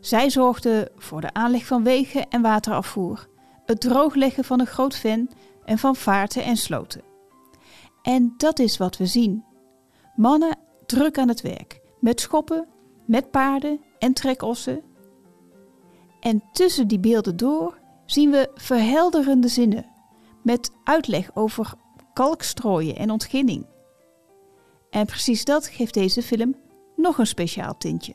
Zij 0.00 0.30
zorgden 0.30 0.88
voor 0.96 1.20
de 1.20 1.32
aanleg 1.32 1.66
van 1.66 1.82
wegen 1.82 2.28
en 2.28 2.42
waterafvoer, 2.42 3.28
het 3.64 3.80
droogleggen 3.80 4.44
van 4.44 4.60
een 4.60 4.66
groot 4.66 4.96
ven 4.96 5.30
en 5.64 5.78
van 5.78 5.96
vaarten 5.96 6.44
en 6.44 6.56
sloten. 6.56 7.02
En 8.02 8.34
dat 8.36 8.58
is 8.58 8.76
wat 8.76 8.96
we 8.96 9.06
zien. 9.06 9.44
Mannen 10.16 10.58
druk 10.86 11.18
aan 11.18 11.28
het 11.28 11.40
werk, 11.40 11.80
met 12.00 12.20
schoppen, 12.20 12.68
met 13.04 13.30
paarden 13.30 13.80
en 13.98 14.12
trekossen. 14.12 14.82
En 16.22 16.42
tussen 16.52 16.88
die 16.88 17.00
beelden 17.00 17.36
door 17.36 17.78
zien 18.06 18.30
we 18.30 18.50
verhelderende 18.54 19.48
zinnen, 19.48 19.86
met 20.42 20.80
uitleg 20.84 21.30
over 21.34 21.72
kalkstrooien 22.12 22.96
en 22.96 23.10
ontginning. 23.10 23.66
En 24.90 25.06
precies 25.06 25.44
dat 25.44 25.68
geeft 25.68 25.94
deze 25.94 26.22
film 26.22 26.54
nog 26.96 27.18
een 27.18 27.26
speciaal 27.26 27.76
tintje. 27.76 28.14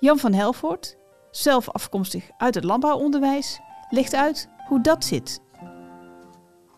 Jan 0.00 0.18
van 0.18 0.32
Helvoort, 0.32 0.98
zelf 1.30 1.70
afkomstig 1.70 2.30
uit 2.36 2.54
het 2.54 2.64
landbouwonderwijs, 2.64 3.60
legt 3.90 4.14
uit 4.14 4.50
hoe 4.68 4.82
dat 4.82 5.04
zit. 5.04 5.46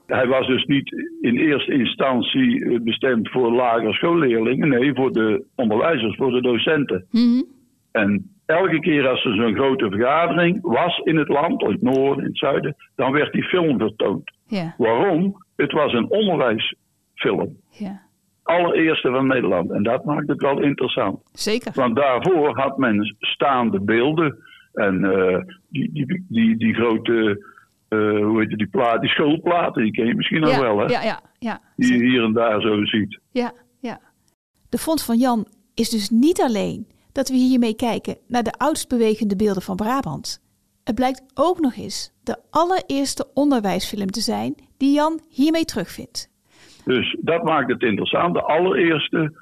Hij 0.07 0.27
was 0.27 0.47
dus 0.47 0.65
niet 0.65 0.93
in 1.21 1.37
eerste 1.37 1.73
instantie 1.73 2.65
eh, 2.65 2.81
bestemd 2.81 3.31
voor 3.31 3.53
lagere 3.53 3.93
schoolleerlingen, 3.93 4.69
nee, 4.69 4.95
voor 4.95 5.13
de 5.13 5.45
onderwijzers, 5.55 6.17
voor 6.17 6.31
de 6.31 6.41
docenten. 6.41 7.07
Mhm. 7.11 7.43
En 7.93 8.40
elke 8.51 8.81
keer 8.81 9.09
als 9.09 9.25
er 9.25 9.35
zo'n 9.35 9.55
grote 9.55 9.91
vergadering 9.91 10.59
was 10.63 10.99
in 10.99 11.17
het 11.17 11.29
land, 11.29 11.63
in 11.63 11.71
het 11.71 11.83
noorden, 11.83 12.19
in 12.25 12.31
het 12.31 12.39
zuiden, 12.39 12.77
dan 12.97 13.13
werd 13.13 13.33
die 13.33 13.43
film 13.45 13.79
vertoond. 13.79 14.31
Ja, 14.47 14.75
Waarom? 14.79 15.45
Het 15.57 15.73
was 15.73 15.93
een 15.93 16.11
onderwijsfilm. 16.11 17.57
ja, 17.71 18.01
Allereerste 18.43 19.11
van 19.11 19.27
Nederland. 19.27 19.71
En 19.71 19.83
dat 19.83 20.05
maakt 20.05 20.29
het 20.29 20.41
wel 20.43 20.63
interessant. 20.63 21.21
zeker. 21.33 21.73
Want 21.75 21.97
daarvoor 21.97 22.59
had 22.61 22.79
men 22.79 23.17
staande 23.19 23.81
beelden. 23.81 24.37
En 24.73 25.05
eh, 25.05 25.39
die, 25.69 25.91
die, 25.93 26.25
die, 26.29 26.57
die 26.57 26.75
grote, 26.75 27.45
eh, 27.89 27.99
hoe 27.99 28.41
heet 28.41 28.49
het, 28.51 28.59
die, 28.59 28.69
plaat, 28.69 29.01
die 29.01 29.11
schoolplaten, 29.11 29.83
die 29.83 29.93
ken 29.93 30.07
je 30.07 30.15
misschien 30.15 30.41
nog 30.41 30.51
ja, 30.51 30.61
wel, 30.61 30.79
hè? 30.79 30.85
ja, 30.85 31.03
ja, 31.03 31.21
ja, 31.39 31.61
Die 31.77 31.93
je 31.97 32.05
hier 32.05 32.23
en 32.25 32.33
daar 32.33 32.61
zo 32.61 32.85
ziet. 32.85 33.19
ja, 33.33 33.53
ja. 33.81 34.01
De 34.69 34.79
Fonds 34.79 35.05
van 35.05 35.17
Jan 35.19 35.47
is 35.75 35.89
dus 35.89 36.11
niet 36.11 36.41
alleen 36.41 36.87
dat 37.13 37.29
we 37.29 37.35
hiermee 37.35 37.75
kijken 37.75 38.17
naar 38.29 38.43
de 38.43 38.53
oudst 38.53 38.89
bewegende 38.89 39.37
beelden 39.37 39.63
van 39.63 39.77
Brabant. 39.77 40.43
Het 40.85 40.95
blijkt 40.95 41.23
ook 41.35 41.61
nog 41.61 41.77
eens 41.77 42.13
de 42.23 42.37
allereerste 42.51 43.31
onderwijsfilm 43.35 44.11
te 44.11 44.21
zijn 44.21 44.55
die 44.77 44.95
Jan 44.95 45.21
hiermee 45.29 45.65
terugvindt. 45.65 46.31
Dus 46.85 47.17
dat 47.21 47.43
maakt 47.43 47.71
het 47.71 47.83
interessant. 47.83 48.35
De 48.35 48.43
allereerste 48.43 49.33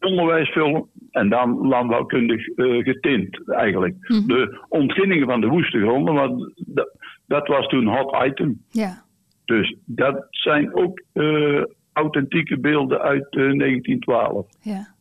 onderwijsfilm 0.00 0.88
en 1.10 1.28
dan 1.28 1.66
landbouwkundig 1.66 2.48
eh, 2.48 2.84
getint 2.84 3.50
eigenlijk. 3.50 3.94
De 4.26 4.64
ontginningen 4.68 5.26
van 5.26 5.40
de 5.40 5.46
woeste 5.46 5.78
gronden, 5.78 6.14
want 6.14 6.52
dat, 6.56 6.90
dat 7.26 7.46
was 7.46 7.66
toen 7.66 7.86
hot 7.86 8.16
item. 8.26 8.62
Ja, 8.70 9.02
Dus 9.44 9.76
dat 9.84 10.26
zijn 10.30 10.74
ook 10.74 11.02
eh, 11.12 11.62
authentieke 11.92 12.58
beelden 12.58 13.00
uit 13.00 13.26
eh, 13.30 13.58
1912. 13.58 14.46
ja, 14.60 14.94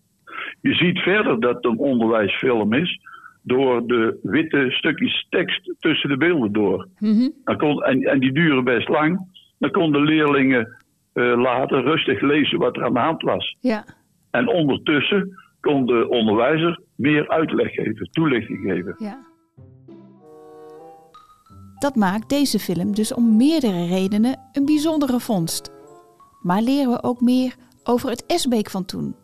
Je 0.67 0.73
ziet 0.73 0.99
verder 0.99 1.39
dat 1.39 1.55
het 1.55 1.65
een 1.65 1.77
onderwijsfilm 1.77 2.73
is 2.73 2.99
door 3.41 3.87
de 3.87 4.19
witte 4.21 4.65
stukjes 4.69 5.27
tekst 5.29 5.73
tussen 5.79 6.09
de 6.09 6.17
beelden 6.17 6.51
door. 6.51 6.87
Mhm. 6.99 7.29
Dan 7.43 7.57
kon, 7.57 7.83
en, 7.83 8.01
en 8.01 8.19
die 8.19 8.31
duren 8.31 8.63
best 8.63 8.87
lang. 8.89 9.19
Dan 9.59 9.71
konden 9.71 10.01
leerlingen 10.01 10.75
eh, 11.13 11.23
later 11.41 11.83
rustig 11.83 12.21
lezen 12.21 12.59
wat 12.59 12.75
er 12.75 12.83
aan 12.85 12.93
de 12.93 12.99
hand 12.99 13.21
was. 13.21 13.57
ja, 13.59 13.85
En 14.31 14.47
ondertussen 14.47 15.29
kon 15.61 15.85
de 15.85 16.09
onderwijzer 16.09 16.81
meer 16.95 17.29
uitleg 17.29 17.73
geven, 17.73 18.09
toelichting 18.11 18.59
geven. 18.61 18.95
ja. 18.97 19.25
Dat 21.79 21.95
maakt 21.95 22.29
deze 22.29 22.59
film 22.59 22.95
dus 22.95 23.13
om 23.13 23.37
meerdere 23.37 23.85
redenen 23.85 24.39
een 24.53 24.65
bijzondere 24.65 25.19
vondst. 25.19 25.71
Maar 26.41 26.61
leren 26.61 26.91
we 26.91 27.03
ook 27.03 27.21
meer 27.21 27.55
over 27.83 28.09
het 28.09 28.23
Esbeek 28.27 28.69
van 28.69 28.85
toen. 28.85 29.15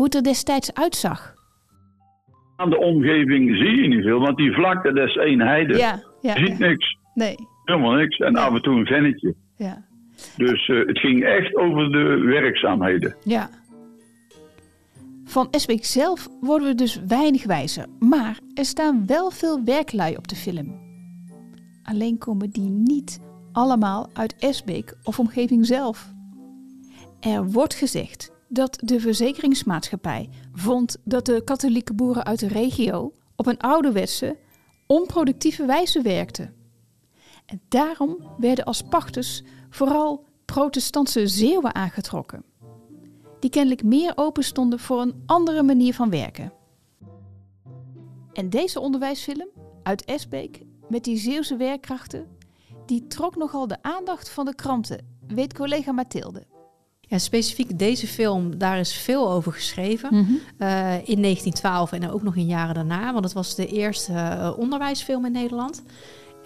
Hoe 0.00 0.08
het 0.08 0.18
er 0.18 0.24
destijds 0.32 0.74
uitzag. 0.74 1.34
Aan 2.56 2.70
de 2.70 2.78
omgeving 2.78 3.56
zie 3.56 3.82
je 3.82 3.88
niet 3.88 4.02
veel, 4.02 4.20
want 4.20 4.36
die 4.36 4.52
vlakte, 4.52 4.92
dat 4.92 5.08
is 5.08 5.16
één 5.16 5.40
heide. 5.40 5.76
Ja, 5.76 6.02
ja, 6.20 6.34
Je 6.34 6.46
ziet 6.46 6.58
ja. 6.58 6.66
niks, 6.66 6.96
Nee, 7.14 7.34
helemaal 7.64 7.92
niks. 7.92 8.18
En 8.18 8.32
Nee. 8.32 8.42
af 8.42 8.54
en 8.54 8.62
toe 8.62 8.78
een 8.78 8.86
vennetje. 8.86 9.34
ja. 9.56 9.84
Dus 10.36 10.68
eh, 10.68 10.86
het 10.86 10.98
ging 10.98 11.24
echt 11.24 11.56
over 11.56 11.90
de 11.92 12.18
werkzaamheden. 12.24 13.14
Ja. 13.24 13.50
Van 15.24 15.48
Esbeek 15.50 15.84
zelf 15.84 16.28
worden 16.40 16.68
we 16.68 16.74
dus 16.74 17.00
weinig 17.06 17.44
wijzer, 17.44 17.86
maar 17.98 18.38
er 18.54 18.64
staan 18.64 19.06
wel 19.06 19.30
veel 19.30 19.64
werklui 19.64 20.16
op 20.16 20.28
de 20.28 20.36
film. 20.36 20.80
Alleen 21.82 22.18
komen 22.18 22.50
die 22.50 22.68
niet 22.70 23.20
allemaal 23.52 24.08
uit 24.12 24.36
Esbeek 24.38 24.94
of 25.04 25.18
omgeving 25.18 25.66
zelf. 25.66 26.12
Er 27.20 27.50
wordt 27.50 27.74
gezegd 27.74 28.38
dat 28.52 28.78
de 28.84 29.00
verzekeringsmaatschappij 29.00 30.28
vond 30.52 30.96
dat 31.04 31.26
de 31.26 31.44
katholieke 31.44 31.94
boeren 31.94 32.24
uit 32.24 32.38
de 32.38 32.48
regio 32.48 33.12
op 33.36 33.46
een 33.46 33.58
ouderwetse, 33.58 34.36
onproductieve 34.86 35.64
wijze 35.64 36.02
werkten. 36.02 36.54
En 37.46 37.60
daarom 37.68 38.16
werden 38.38 38.64
als 38.64 38.82
pachters 38.82 39.42
vooral 39.70 40.24
protestantse 40.44 41.26
Zeeuwen 41.26 41.74
aangetrokken 41.74 42.44
die 43.40 43.50
kennelijk 43.50 43.82
meer 43.82 44.12
open 44.14 44.44
stonden 44.44 44.78
voor 44.78 45.00
een 45.00 45.22
andere 45.26 45.62
manier 45.62 45.94
van 45.94 46.10
werken. 46.10 46.52
En 48.32 48.50
deze 48.50 48.80
onderwijsfilm 48.80 49.48
uit 49.82 50.04
Esbeek 50.04 50.62
met 50.88 51.04
die 51.04 51.16
Zeeuwse 51.16 51.56
werkkrachten, 51.56 52.26
die 52.86 53.06
trok 53.06 53.36
nogal 53.36 53.66
de 53.66 53.82
aandacht 53.82 54.30
van 54.30 54.44
de 54.44 54.54
kranten, 54.54 55.18
weet 55.26 55.54
collega 55.54 55.92
Mathilde. 55.92 56.46
Ja, 57.10 57.18
specifiek 57.18 57.78
deze 57.78 58.06
film, 58.06 58.58
daar 58.58 58.78
is 58.78 58.92
veel 58.92 59.30
over 59.30 59.52
geschreven. 59.52 60.08
Eh, 60.58 60.94
in 61.08 61.20
1912 61.20 61.92
en 61.92 62.10
ook 62.10 62.22
nog 62.22 62.36
in 62.36 62.46
jaren 62.46 62.74
daarna. 62.74 63.12
Want 63.12 63.24
het 63.24 63.32
was 63.32 63.54
de 63.54 63.66
eerste 63.66 64.12
eh, 64.12 64.52
onderwijsfilm 64.58 65.24
in 65.26 65.32
Nederland. 65.32 65.82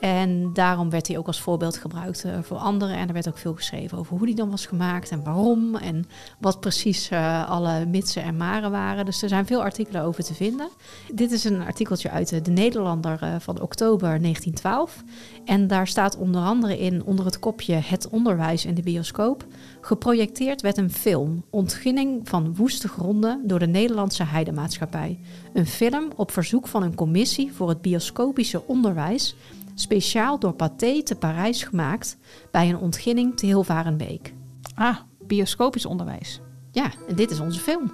En 0.05 0.51
daarom 0.53 0.91
werd 0.91 1.07
hij 1.07 1.19
ook 1.19 1.27
als 1.27 1.41
voorbeeld 1.41 1.77
gebruikt 1.77 2.25
eh, 2.25 2.39
voor 2.43 2.57
anderen. 2.57 2.97
En 2.97 3.07
er 3.07 3.13
werd 3.13 3.29
ook 3.29 3.39
veel 3.39 3.55
geschreven 3.55 3.99
over 3.99 4.17
hoe 4.17 4.27
die 4.27 4.35
dan 4.35 4.51
was 4.51 4.67
gemaakt 4.67 5.11
en 5.11 5.25
waarom. 5.25 5.77
En 5.77 6.05
wat 6.39 6.61
precies 6.61 7.09
eh, 7.09 7.51
alle 7.51 7.87
mitsen 7.87 8.23
en 8.23 8.37
maren 8.37 8.71
waren. 8.71 9.05
Dus 9.05 9.23
er 9.23 9.29
zijn 9.29 9.47
veel 9.47 9.63
artikelen 9.63 10.03
over 10.03 10.25
te 10.25 10.35
vinden. 10.35 10.69
Dit 11.13 11.33
is 11.33 11.45
een 11.45 11.63
artikeltje 11.63 12.11
uit 12.11 12.33
eh, 12.33 12.43
de 12.43 12.51
Nederlander 12.51 13.19
van 13.39 13.61
oktober 13.61 14.09
1912. 14.09 15.03
En 15.45 15.67
daar 15.67 15.87
staat 15.87 16.17
onder 16.17 16.43
andere 16.43 16.79
in, 16.79 17.05
onder 17.05 17.25
het 17.25 17.39
kopje 17.39 17.75
Het 17.75 18.09
onderwijs 18.09 18.65
in 18.65 18.75
de 18.75 18.83
bioscoop. 18.83 19.47
Geprojecteerd 19.81 20.63
werd 20.63 20.77
een 20.77 20.93
film, 20.93 21.45
Ontginning 21.51 22.29
van 22.29 22.55
woeste 22.55 22.89
gronden 22.89 23.41
door 23.45 23.59
de 23.59 23.67
Nederlandse 23.67 24.25
Heidemaatschappij. 24.25 25.19
Een 25.53 25.67
film 25.67 26.09
op 26.17 26.31
verzoek 26.31 26.67
van 26.67 26.83
een 26.83 26.95
commissie 26.95 27.53
voor 27.53 27.69
het 27.69 27.83
bioscopische 27.83 28.67
onderwijs, 28.67 29.37
speciaal 29.75 30.39
door 30.39 30.53
Pathé 30.53 31.03
te 31.03 31.19
Parijs 31.19 31.63
gemaakt 31.63 32.19
bij 32.51 32.69
een 32.69 32.79
ontginning 32.79 33.37
te 33.37 33.47
Hilvarenbeek. 33.47 34.35
Ah, 34.75 34.99
bioscopisch 35.27 35.87
onderwijs. 35.87 36.41
Ja, 36.73 36.91
en 37.09 37.17
dit 37.17 37.31
is 37.31 37.41
onze 37.41 37.61
film. 37.61 37.93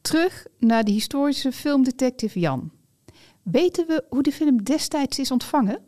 Terug 0.00 0.46
naar 0.58 0.84
de 0.84 0.90
historische 0.90 1.52
filmdetective 1.52 2.40
Jan. 2.40 2.70
Weten 3.42 3.86
we 3.86 4.04
hoe 4.08 4.22
de 4.22 4.32
film 4.32 4.62
destijds 4.62 5.18
is 5.18 5.30
ontvangen? 5.30 5.78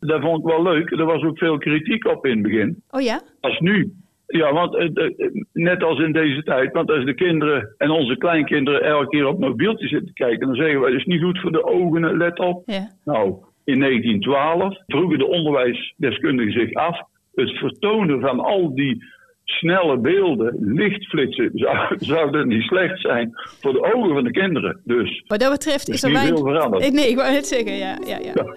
Dat 0.00 0.20
vond 0.20 0.38
ik 0.38 0.44
wel 0.44 0.62
leuk. 0.62 0.90
Er 0.90 1.04
was 1.04 1.22
ook 1.22 1.38
veel 1.38 1.58
kritiek 1.58 2.06
op 2.06 2.26
in 2.26 2.32
het 2.32 2.42
begin. 2.42 2.82
Oh 2.90 3.00
ja? 3.00 3.22
Als 3.40 3.58
nu. 3.60 4.03
Ja, 4.26 4.52
want 4.52 4.76
eh, 4.76 4.84
eh, 4.84 5.30
net 5.52 5.82
als 5.82 5.98
in 5.98 6.12
deze 6.12 6.42
tijd. 6.42 6.72
Want 6.72 6.90
als 6.90 7.04
de 7.04 7.14
kinderen 7.14 7.74
en 7.78 7.90
onze 7.90 8.16
kleinkinderen 8.16 8.82
elke 8.82 9.08
keer 9.08 9.26
op 9.26 9.38
mobieltjes 9.38 9.90
zitten 9.90 10.14
kijken, 10.14 10.46
dan 10.46 10.56
zeggen 10.56 10.80
wij, 10.80 10.90
dat 10.90 11.00
is 11.00 11.06
niet 11.06 11.22
goed 11.22 11.40
voor 11.40 11.52
de 11.52 11.64
ogen, 11.64 12.16
let 12.16 12.38
op. 12.38 12.62
Ja. 12.66 12.90
Nou, 13.04 13.34
in 13.64 13.80
1912 13.80 14.78
vroegen 14.86 15.18
de 15.18 15.26
onderwijsdeskundigen 15.26 16.52
zich 16.52 16.74
af. 16.74 17.00
Het 17.34 17.50
vertonen 17.50 18.20
van 18.20 18.40
al 18.40 18.74
die 18.74 19.04
snelle 19.44 19.98
beelden, 19.98 20.56
lichtflitsen, 20.60 21.50
zou, 21.64 21.96
zou 21.98 22.30
dat 22.30 22.46
niet 22.46 22.62
slecht 22.62 23.00
zijn 23.00 23.30
voor 23.60 23.72
de 23.72 23.94
ogen 23.94 24.14
van 24.14 24.24
de 24.24 24.30
kinderen. 24.30 24.80
Dus 24.84 25.24
Wat 25.26 25.40
dat 25.40 25.52
betreft 25.52 25.88
is 25.88 25.94
is 25.94 26.02
er 26.02 26.08
niet 26.08 26.18
veel 26.18 26.26
weinig... 26.26 26.52
veranderd. 26.52 26.84
Eh, 26.84 26.90
Nee, 26.90 27.08
ik 27.08 27.16
wou 27.16 27.32
net 27.32 27.46
zeggen, 27.46 27.76
ja. 27.76 27.98
ja, 28.06 28.18
ja. 28.18 28.32
Ja. 28.34 28.54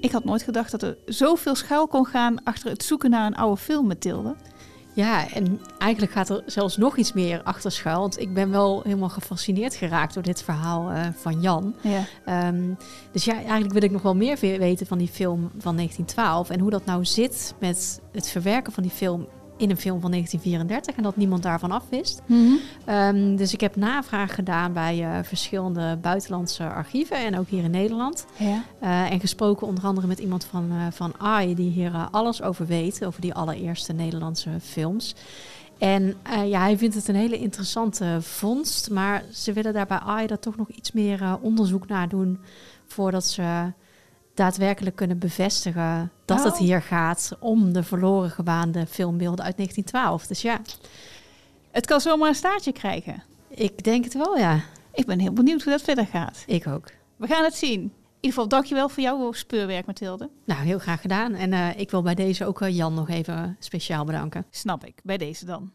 Ik 0.00 0.10
had 0.10 0.24
nooit 0.24 0.42
gedacht 0.42 0.70
dat 0.70 0.82
er 0.82 0.96
zoveel 1.06 1.54
schuil 1.54 1.86
kon 1.86 2.06
gaan 2.06 2.44
achter 2.44 2.70
het 2.70 2.82
zoeken 2.82 3.10
naar 3.10 3.26
een 3.26 3.36
oude 3.36 3.60
film, 3.60 3.86
Mathilde. 3.86 4.36
Ja, 4.94 5.28
en 5.28 5.60
eigenlijk 5.78 6.12
gaat 6.12 6.28
er 6.28 6.42
zelfs 6.46 6.76
nog 6.76 6.96
iets 6.96 7.12
meer 7.12 7.42
achter 7.42 7.72
schuil. 7.72 8.00
Want 8.00 8.20
ik 8.20 8.34
ben 8.34 8.50
wel 8.50 8.82
helemaal 8.82 9.08
gefascineerd 9.08 9.74
geraakt 9.74 10.14
door 10.14 10.22
dit 10.22 10.42
verhaal 10.42 10.92
uh, 10.92 11.06
van 11.14 11.40
Jan. 11.40 11.74
Ja. 11.80 12.48
Um, 12.48 12.76
dus 13.12 13.24
ja, 13.24 13.34
eigenlijk 13.34 13.72
wil 13.72 13.82
ik 13.82 13.90
nog 13.90 14.02
wel 14.02 14.16
meer 14.16 14.38
weten 14.38 14.86
van 14.86 14.98
die 14.98 15.08
film 15.08 15.40
van 15.58 15.76
1912. 15.76 16.50
En 16.50 16.60
hoe 16.60 16.70
dat 16.70 16.84
nou 16.84 17.04
zit 17.04 17.54
met 17.60 18.00
het 18.12 18.28
verwerken 18.28 18.72
van 18.72 18.82
die 18.82 18.92
film 18.92 19.28
in 19.60 19.70
een 19.70 19.76
film 19.76 20.00
van 20.00 20.10
1934 20.10 20.96
en 20.96 21.02
dat 21.02 21.16
niemand 21.16 21.42
daarvan 21.42 21.70
afwist. 21.70 22.22
Mm 22.26 22.58
um, 22.88 23.36
dus 23.36 23.52
ik 23.52 23.60
heb 23.60 23.76
navraag 23.76 24.34
gedaan 24.34 24.72
bij 24.72 25.00
uh, 25.00 25.18
verschillende 25.22 25.98
buitenlandse 26.02 26.68
archieven 26.68 27.16
en 27.16 27.38
ook 27.38 27.48
hier 27.48 27.64
in 27.64 27.70
Nederland. 27.70 28.26
Ja. 28.36 28.64
Uh, 28.82 29.12
en 29.12 29.20
gesproken 29.20 29.66
onder 29.66 29.84
andere 29.84 30.06
met 30.06 30.18
iemand 30.18 30.44
van, 30.44 30.68
uh, 30.72 30.86
van 30.90 31.12
AI 31.18 31.54
die 31.54 31.70
hier 31.70 32.08
alles 32.10 32.42
over 32.42 32.66
weet, 32.66 33.04
over 33.04 33.20
die 33.20 33.34
allereerste 33.34 33.92
Nederlandse 33.92 34.50
films. 34.62 35.14
En 35.78 36.14
ja, 36.44 36.60
hij 36.60 36.78
vindt 36.78 36.94
het 36.94 37.08
een 37.08 37.14
hele 37.14 37.38
interessante 37.38 38.18
vondst, 38.20 38.90
maar 38.90 39.24
ze 39.32 39.52
willen 39.52 39.72
daar 39.72 39.86
bij 39.86 39.98
AI 39.98 40.26
daar 40.26 40.38
toch 40.38 40.56
nog 40.56 40.68
iets 40.68 40.92
meer 40.92 41.38
onderzoek 41.40 41.88
naar 41.88 42.08
doen 42.08 42.38
voordat 42.86 43.26
ze 43.26 43.72
daadwerkelijk 44.34 44.96
kunnen 44.96 45.18
bevestigen 45.18 46.10
dat 46.36 46.38
Nou. 46.38 46.50
het 46.50 46.58
hier 46.58 46.82
gaat 46.82 47.36
om 47.40 47.72
de 47.72 47.82
verloren 47.82 48.30
gewaande 48.30 48.86
filmbeelden 48.86 49.44
uit 49.44 49.56
1912. 49.56 50.26
Dus 50.26 50.42
ja, 50.42 50.60
Het 51.70 51.86
kan 51.86 52.00
zomaar 52.00 52.28
een 52.28 52.34
staartje 52.34 52.72
krijgen. 52.72 53.22
ik 53.48 53.84
denk 53.84 54.04
het 54.04 54.14
wel, 54.14 54.36
ja. 54.36 54.60
Ik 54.92 55.06
ben 55.06 55.18
heel 55.18 55.32
benieuwd 55.32 55.62
hoe 55.62 55.72
dat 55.72 55.82
verder 55.82 56.06
gaat. 56.06 56.42
Ik 56.46 56.66
ook. 56.66 56.84
We 57.16 57.26
gaan 57.26 57.44
het 57.44 57.54
zien. 57.54 57.80
In 57.80 57.90
ieder 58.26 58.30
geval, 58.40 58.48
dankjewel 58.48 58.88
voor 58.88 59.02
jouw 59.02 59.32
speurwerk, 59.32 59.86
Mathilde. 59.86 60.30
Nou, 60.44 60.60
heel 60.64 60.78
graag 60.78 61.00
gedaan. 61.00 61.34
En 61.34 61.52
eh, 61.52 61.78
ik 61.78 61.90
wil 61.90 62.02
bij 62.02 62.14
deze 62.14 62.44
ook 62.46 62.60
eh, 62.60 62.76
Jan 62.76 62.94
nog 62.94 63.08
even 63.08 63.56
speciaal 63.58 64.04
bedanken. 64.04 64.46
Snap 64.50 64.84
ik, 64.84 65.00
bij 65.02 65.16
deze 65.16 65.44
dan. 65.44 65.72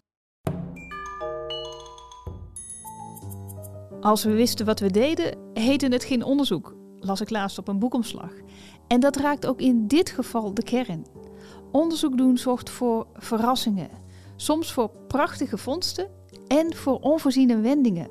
Als 4.01 4.23
we 4.23 4.31
wisten 4.31 4.65
wat 4.65 4.79
we 4.79 4.91
deden, 4.91 5.37
heette 5.53 5.87
het 5.87 6.03
geen 6.03 6.23
onderzoek, 6.23 6.75
las 6.99 7.21
ik 7.21 7.29
laatst 7.29 7.57
op 7.57 7.67
een 7.67 7.79
boekomslag. 7.79 8.31
En 8.87 8.99
dat 8.99 9.15
raakt 9.15 9.45
ook 9.45 9.59
in 9.59 9.87
dit 9.87 10.09
geval 10.09 10.53
de 10.53 10.63
kern. 10.63 11.05
Onderzoek 11.71 12.17
doen 12.17 12.37
zorgt 12.37 12.69
voor 12.69 13.07
verrassingen, 13.13 13.89
soms 14.35 14.73
voor 14.73 14.91
prachtige 15.07 15.57
vondsten 15.57 16.09
en 16.47 16.75
voor 16.75 16.99
onvoorziene 16.99 17.59
wendingen. 17.59 18.09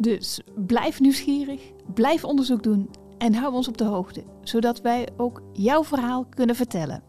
Dus 0.00 0.40
blijf 0.54 1.00
nieuwsgierig, 1.00 1.60
blijf 1.94 2.24
onderzoek 2.24 2.62
doen 2.62 2.90
en 3.18 3.34
hou 3.34 3.54
ons 3.54 3.68
op 3.68 3.78
de 3.78 3.84
hoogte, 3.84 4.24
zodat 4.42 4.80
wij 4.80 5.08
ook 5.16 5.42
jouw 5.52 5.84
verhaal 5.84 6.26
kunnen 6.30 6.56
vertellen. 6.56 7.02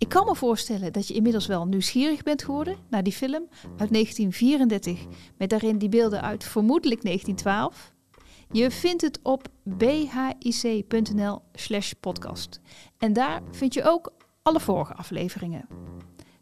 Ik 0.00 0.08
kan 0.08 0.26
me 0.26 0.34
voorstellen 0.34 0.92
dat 0.92 1.08
je 1.08 1.14
inmiddels 1.14 1.46
wel 1.46 1.66
nieuwsgierig 1.66 2.22
bent 2.22 2.42
geworden 2.42 2.76
naar 2.88 3.02
die 3.02 3.12
film 3.12 3.48
uit 3.76 3.92
1934, 3.92 5.06
met 5.36 5.50
daarin 5.50 5.78
die 5.78 5.88
beelden 5.88 6.22
uit 6.22 6.44
vermoedelijk 6.44 7.02
1912. 7.02 7.92
Je 8.50 8.70
vindt 8.70 9.02
het 9.02 9.20
op 9.22 9.48
bhic.nl/slash 9.62 11.92
podcast. 12.00 12.60
En 12.98 13.12
daar 13.12 13.42
vind 13.50 13.74
je 13.74 13.84
ook 13.84 14.12
alle 14.42 14.60
vorige 14.60 14.94
afleveringen. 14.94 15.68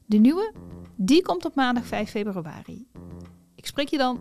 De 0.07 0.19
nieuwe, 0.19 0.53
die 0.97 1.23
komt 1.23 1.45
op 1.45 1.55
maandag 1.55 1.87
5 1.87 2.11
februari. 2.11 2.87
Ik 3.55 3.67
spreek 3.67 3.89
je 3.89 3.99
dan. 3.99 4.21